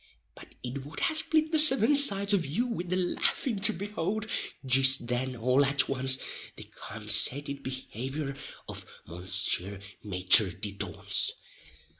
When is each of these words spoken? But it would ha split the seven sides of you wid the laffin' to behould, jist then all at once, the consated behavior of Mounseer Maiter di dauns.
But 0.33 0.55
it 0.63 0.83
would 0.83 0.99
ha 1.01 1.13
split 1.13 1.51
the 1.51 1.59
seven 1.59 1.95
sides 1.95 2.33
of 2.33 2.43
you 2.43 2.65
wid 2.65 2.89
the 2.89 2.95
laffin' 2.95 3.59
to 3.59 3.71
behould, 3.71 4.27
jist 4.65 5.05
then 5.05 5.35
all 5.35 5.63
at 5.63 5.87
once, 5.87 6.17
the 6.55 6.63
consated 6.63 7.61
behavior 7.61 8.35
of 8.67 8.83
Mounseer 9.05 9.79
Maiter 10.03 10.59
di 10.59 10.71
dauns. 10.71 11.33